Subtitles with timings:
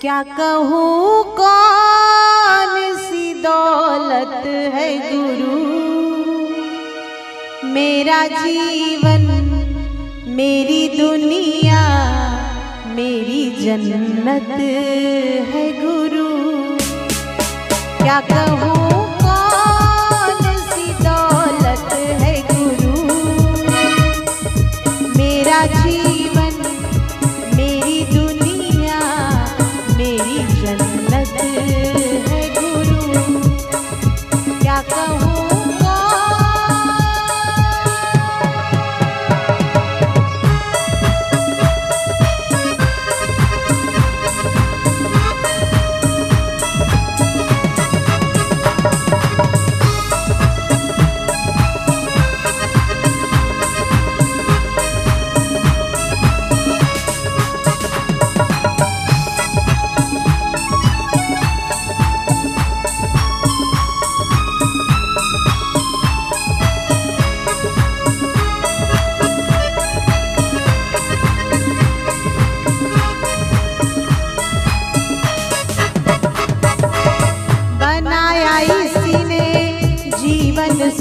[0.00, 5.56] क्या कहूँ, कौन सी दौलत है गुरु?
[7.64, 9.26] मेरा जीवन,
[10.28, 11.80] मेरी दुनिया,
[12.86, 16.28] मेरी जन्नत है गुरु।
[17.98, 19.17] क्या कहूँ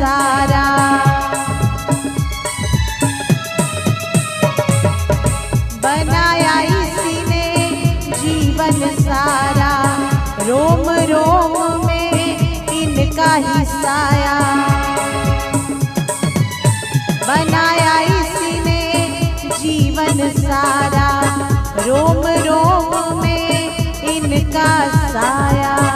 [0.00, 0.64] सारा।
[5.82, 7.24] बनाया इसी
[8.20, 9.72] जीवन सारा।
[10.40, 12.38] रोम रोम में
[12.72, 14.38] इनका ही साया।
[17.28, 18.00] बनाया
[19.58, 21.10] जीवन सारा।
[21.86, 25.89] रोम रोम में इनका साया।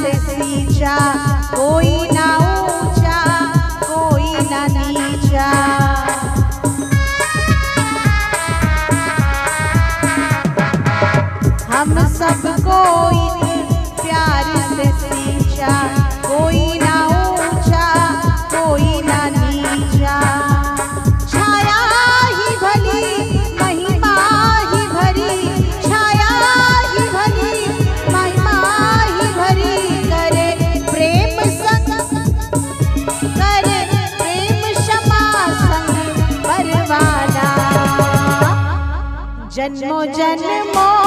[0.00, 0.96] से सींचा
[1.54, 1.95] कोई
[39.74, 41.05] जन्मो जन्मो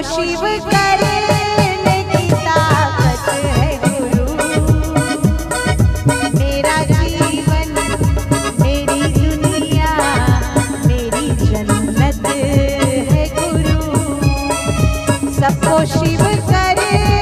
[0.00, 1.16] शिव करने
[3.84, 4.26] गुरु।
[6.38, 7.74] मेरा जीवन
[8.60, 9.92] मेरी दुनिया
[10.86, 12.24] मेरी जन्नत
[13.38, 13.80] गुरु।
[15.40, 17.21] सबको शिव करने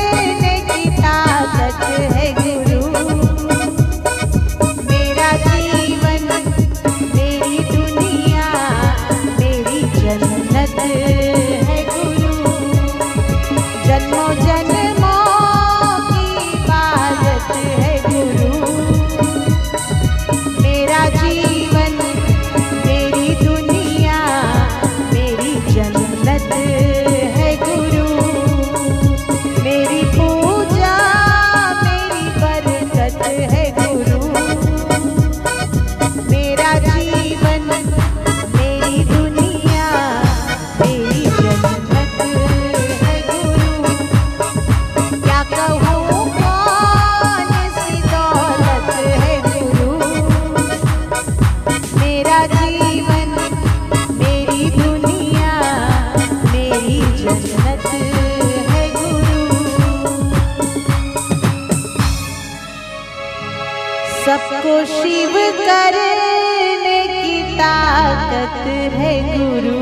[64.41, 69.81] सबको शिव करने की ताकत है, गुरु।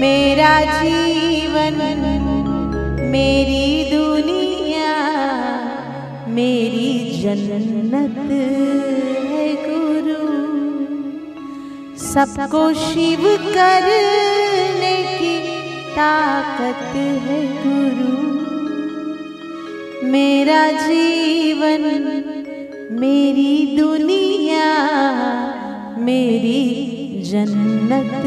[0.00, 1.76] मेरा जीवन,
[3.00, 4.94] मेरी दुनिया,
[6.28, 10.24] मेरी जन्नत है, गुरु।
[11.98, 15.38] सबको शिव करने की
[15.90, 18.47] ताकत है, गुरु।
[20.04, 21.82] मेरा जीवन
[23.00, 24.66] मेरी दुनिया
[25.98, 26.62] मेरी
[27.22, 28.22] जन्नत।